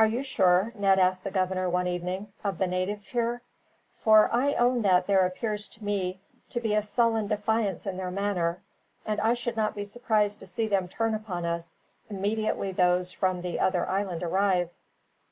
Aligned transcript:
"Are 0.00 0.06
you 0.08 0.24
sure," 0.24 0.72
Ned 0.74 0.98
asked 0.98 1.22
the 1.22 1.30
governor 1.30 1.70
one 1.70 1.86
evening, 1.86 2.32
"of 2.42 2.58
the 2.58 2.66
natives 2.66 3.06
here? 3.06 3.40
For 3.92 4.28
I 4.32 4.54
own 4.54 4.82
that 4.82 5.06
there 5.06 5.24
appears 5.24 5.68
to 5.68 5.84
me 5.84 6.18
to 6.50 6.58
be 6.58 6.74
a 6.74 6.82
sullen 6.82 7.28
defiance 7.28 7.86
in 7.86 7.96
their 7.96 8.10
manner, 8.10 8.62
and 9.06 9.20
I 9.20 9.34
should 9.34 9.56
not 9.56 9.76
be 9.76 9.84
surprised 9.84 10.40
to 10.40 10.46
see 10.48 10.66
them 10.66 10.88
turn 10.88 11.14
upon 11.14 11.44
us, 11.44 11.76
immediately 12.10 12.72
those 12.72 13.12
from 13.12 13.42
the 13.42 13.60
other 13.60 13.88
island 13.88 14.24
arrive. 14.24 14.70